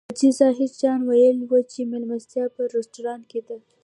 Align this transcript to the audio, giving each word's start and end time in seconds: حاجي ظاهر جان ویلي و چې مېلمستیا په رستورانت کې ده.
حاجي 0.09 0.29
ظاهر 0.39 0.69
جان 0.79 0.99
ویلي 1.09 1.45
و 1.47 1.51
چې 1.71 1.79
مېلمستیا 1.91 2.45
په 2.55 2.61
رستورانت 2.75 3.23
کې 3.31 3.39
ده. 3.47 3.57